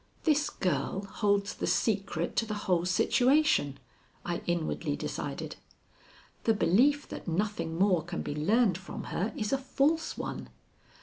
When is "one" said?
10.17-10.49